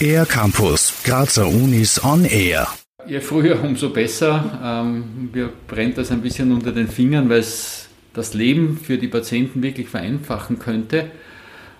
Air 0.00 0.26
Campus, 0.26 0.92
Grazer 1.04 1.46
Unis 1.46 2.02
on 2.04 2.24
Air. 2.24 2.68
Je 3.06 3.20
früher, 3.20 3.62
umso 3.62 3.90
besser. 3.90 4.60
Ähm, 4.62 5.30
mir 5.32 5.50
brennt 5.66 5.96
das 5.96 6.10
ein 6.10 6.22
bisschen 6.22 6.52
unter 6.52 6.72
den 6.72 6.88
Fingern, 6.88 7.28
weil 7.28 7.38
es 7.38 7.88
das 8.12 8.34
Leben 8.34 8.78
für 8.78 8.98
die 8.98 9.08
Patienten 9.08 9.62
wirklich 9.62 9.88
vereinfachen 9.88 10.58
könnte. 10.58 11.10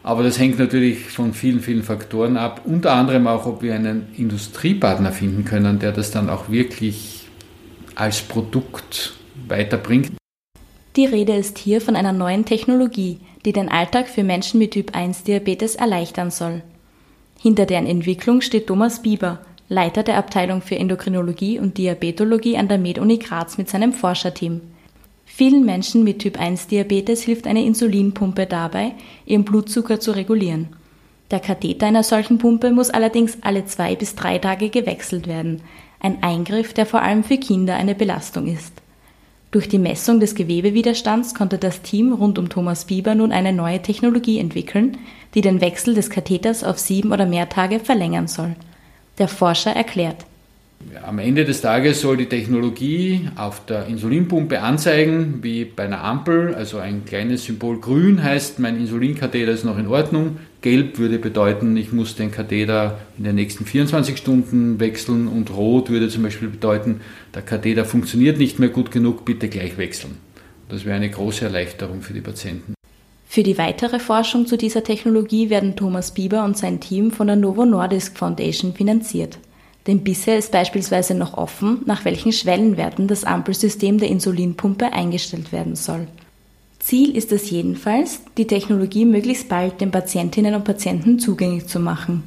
Aber 0.03 0.23
das 0.23 0.39
hängt 0.39 0.59
natürlich 0.59 1.11
von 1.11 1.35
vielen, 1.35 1.61
vielen 1.61 1.83
Faktoren 1.83 2.37
ab. 2.37 2.63
Unter 2.65 2.93
anderem 2.93 3.27
auch, 3.27 3.45
ob 3.47 3.63
wir 3.63 3.75
einen 3.75 4.07
Industriepartner 4.17 5.13
finden 5.13 5.45
können, 5.45 5.79
der 5.79 5.93
das 5.93 6.11
dann 6.11 6.31
auch 6.31 6.49
wirklich 6.49 7.27
als 7.97 8.23
Produkt 8.23 9.15
weiterbringt. 9.49 10.13
Die 10.97 11.05
Rede 11.05 11.37
ist 11.37 11.59
hier 11.59 11.83
von 11.83 11.95
einer 11.95 12.15
neuen 12.15 12.47
Technologie, 12.47 13.19
die 13.45 13.53
den 13.53 13.69
Alltag 13.69 14.09
für 14.09 14.25
Menschen 14.25 14.59
mit 14.59 14.71
Typ 14.71 14.97
1 14.97 15.25
Diabetes 15.25 15.75
erleichtern 15.75 16.31
soll. 16.31 16.63
Hinter 17.39 17.67
deren 17.67 17.87
Entwicklung 17.87 18.41
steht 18.41 18.67
Thomas 18.67 19.03
Bieber, 19.03 19.41
Leiter 19.69 20.03
der 20.03 20.17
Abteilung 20.17 20.63
für 20.63 20.77
Endokrinologie 20.77 21.59
und 21.59 21.77
Diabetologie 21.77 22.57
an 22.57 22.69
der 22.69 22.79
Med-Uni 22.79 23.19
Graz 23.19 23.59
mit 23.59 23.69
seinem 23.69 23.93
Forscherteam. 23.93 24.63
Vielen 25.27 25.67
Menschen 25.67 26.03
mit 26.03 26.21
Typ 26.21 26.41
1 26.41 26.69
Diabetes 26.69 27.23
hilft 27.23 27.47
eine 27.47 27.63
Insulinpumpe 27.63 28.47
dabei, 28.47 28.93
ihren 29.27 29.45
Blutzucker 29.45 30.01
zu 30.01 30.13
regulieren. 30.13 30.69
Der 31.31 31.41
Katheter 31.41 31.89
einer 31.89 32.05
solchen 32.05 32.39
Pumpe 32.39 32.71
muss 32.71 32.89
allerdings 32.89 33.37
alle 33.43 33.67
zwei 33.67 33.97
bis 33.97 34.15
drei 34.15 34.39
Tage 34.39 34.71
gewechselt 34.71 35.27
werden, 35.27 35.61
ein 36.01 36.23
Eingriff, 36.23 36.73
der 36.73 36.87
vor 36.87 37.03
allem 37.03 37.23
für 37.23 37.37
Kinder 37.37 37.75
eine 37.75 37.95
Belastung 37.95 38.47
ist. 38.47 38.73
Durch 39.57 39.71
die 39.71 39.79
Messung 39.79 40.21
des 40.21 40.35
Gewebewiderstands 40.35 41.35
konnte 41.35 41.57
das 41.57 41.81
Team 41.81 42.13
rund 42.13 42.39
um 42.39 42.51
Thomas 42.51 42.85
Bieber 42.85 43.15
nun 43.15 43.33
eine 43.33 43.55
neue 43.55 43.81
Technologie 43.81 44.39
entwickeln, 44.39 44.99
die 45.33 45.41
den 45.41 45.63
Wechsel 45.63 45.95
des 45.95 46.11
Katheters 46.11 46.63
auf 46.63 46.79
sieben 46.79 47.11
oder 47.11 47.25
mehr 47.25 47.49
Tage 47.49 47.81
verlängern 47.81 48.29
soll. 48.29 48.55
Der 49.17 49.29
Forscher 49.29 49.71
erklärt. 49.71 50.27
Am 51.05 51.19
Ende 51.19 51.45
des 51.45 51.61
Tages 51.61 52.01
soll 52.01 52.17
die 52.17 52.27
Technologie 52.27 53.29
auf 53.37 53.65
der 53.67 53.87
Insulinpumpe 53.87 54.61
anzeigen, 54.61 55.39
wie 55.43 55.65
bei 55.65 55.85
einer 55.85 56.03
Ampel, 56.03 56.55
also 56.55 56.79
ein 56.79 57.05
kleines 57.05 57.45
Symbol 57.45 57.81
grün 57.81 58.23
heißt, 58.23 58.59
mein 58.59 58.77
Insulinkatheter 58.77 59.53
ist 59.53 59.65
noch 59.65 59.79
in 59.79 59.89
Ordnung. 59.89 60.39
Gelb 60.63 60.99
würde 60.99 61.19
bedeuten, 61.19 61.77
ich 61.77 61.93
muss 61.93 62.17
den 62.17 62.31
Katheter 62.31 62.99
in 63.19 63.25
den 63.25 63.35
nächsten 63.37 63.65
24 63.65 64.17
Stunden 64.17 64.81
wechseln 64.81 65.29
und 65.29 65.55
rot 65.55 65.91
würde 65.91 66.09
zum 66.09 66.23
Beispiel 66.23 66.49
bedeuten, 66.49 67.01
der 67.35 67.43
Katheter 67.43 67.85
funktioniert 67.85 68.39
nicht 68.39 68.59
mehr 68.59 68.69
gut 68.69 68.91
genug, 68.91 69.25
bitte 69.25 69.49
gleich 69.49 69.79
wechseln. 69.79 70.17
Das 70.69 70.85
wäre 70.85 70.97
eine 70.97 71.11
große 71.11 71.45
Erleichterung 71.45 72.03
für 72.03 72.15
die 72.15 72.21
Patienten. 72.21 72.75
Für 73.29 73.43
die 73.43 73.59
weitere 73.59 73.99
Forschung 73.99 74.47
zu 74.47 74.57
dieser 74.57 74.83
Technologie 74.83 75.51
werden 75.51 75.77
Thomas 75.77 76.15
Bieber 76.15 76.45
und 76.45 76.57
sein 76.57 76.81
Team 76.81 77.11
von 77.11 77.27
der 77.27 77.37
Novo 77.37 77.65
Nordisk 77.65 78.17
Foundation 78.19 78.73
finanziert. 78.73 79.39
Denn 79.87 80.03
bisher 80.03 80.37
ist 80.37 80.51
beispielsweise 80.51 81.15
noch 81.15 81.35
offen, 81.35 81.83
nach 81.87 82.05
welchen 82.05 82.33
Schwellenwerten 82.33 83.07
das 83.07 83.25
Ampelsystem 83.25 83.99
der 83.99 84.09
Insulinpumpe 84.09 84.93
eingestellt 84.93 85.53
werden 85.53 85.77
soll. 85.77 86.09
Ziel 86.81 87.17
ist 87.17 87.33
es 87.33 87.51
jedenfalls, 87.51 88.21
die 88.37 88.47
Technologie 88.47 89.05
möglichst 89.05 89.49
bald 89.49 89.81
den 89.81 89.91
Patientinnen 89.91 90.55
und 90.55 90.65
Patienten 90.65 91.19
zugänglich 91.19 91.67
zu 91.67 91.81
machen. 91.81 92.23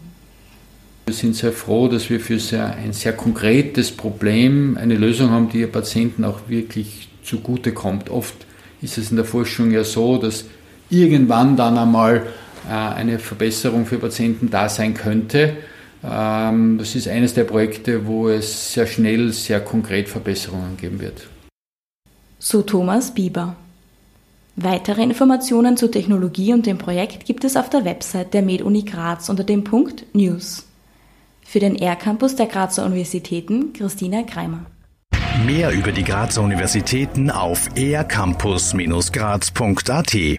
Wir 1.05 1.13
sind 1.13 1.35
sehr 1.35 1.53
froh, 1.53 1.87
dass 1.87 2.09
wir 2.09 2.19
für 2.19 2.39
sehr, 2.39 2.75
ein 2.75 2.93
sehr 2.93 3.13
konkretes 3.13 3.91
Problem 3.91 4.77
eine 4.79 4.95
Lösung 4.95 5.31
haben, 5.31 5.49
die 5.49 5.59
den 5.59 5.71
Patienten 5.71 6.23
auch 6.23 6.41
wirklich 6.47 7.09
zugute 7.23 7.71
kommt. 7.71 8.09
Oft 8.09 8.35
ist 8.81 8.97
es 8.97 9.11
in 9.11 9.15
der 9.15 9.25
Forschung 9.25 9.71
ja 9.71 9.83
so, 9.83 10.17
dass 10.17 10.45
irgendwann 10.89 11.55
dann 11.55 11.77
einmal 11.77 12.27
äh, 12.67 12.73
eine 12.73 13.19
Verbesserung 13.19 13.85
für 13.85 13.97
Patienten 13.97 14.49
da 14.49 14.69
sein 14.69 14.93
könnte. 14.93 15.57
Ähm, 16.03 16.77
das 16.77 16.95
ist 16.95 17.07
eines 17.07 17.33
der 17.33 17.43
Projekte, 17.43 18.07
wo 18.07 18.29
es 18.29 18.73
sehr 18.73 18.87
schnell, 18.87 19.33
sehr 19.33 19.59
konkret 19.59 20.09
Verbesserungen 20.09 20.77
geben 20.77 20.99
wird. 20.99 21.27
So 22.39 22.61
Thomas 22.61 23.13
Bieber. 23.13 23.55
Weitere 24.55 25.03
Informationen 25.03 25.77
zur 25.77 25.91
Technologie 25.91 26.53
und 26.53 26.65
dem 26.65 26.77
Projekt 26.77 27.25
gibt 27.25 27.43
es 27.43 27.55
auf 27.55 27.69
der 27.69 27.85
Website 27.85 28.33
der 28.33 28.41
MedUni 28.41 28.83
Graz 28.83 29.29
unter 29.29 29.43
dem 29.43 29.63
Punkt 29.63 30.05
News. 30.13 30.65
Für 31.45 31.59
den 31.59 31.75
R-Campus 31.75 32.35
der 32.35 32.47
Grazer 32.47 32.85
Universitäten 32.85 33.73
Christina 33.73 34.23
Kreimer. 34.23 34.65
Mehr 35.45 35.71
über 35.71 35.91
die 35.91 36.03
Grazer 36.03 36.41
Universitäten 36.41 37.31
auf 37.31 37.69
ercampus-graz.at 37.75 40.37